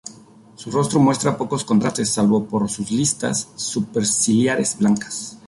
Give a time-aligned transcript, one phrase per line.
[0.55, 5.37] Su rostro muestra pocos contrastes salvo por sus listas superciliares blancas.